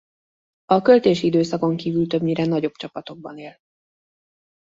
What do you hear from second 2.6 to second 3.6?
csapatokban él.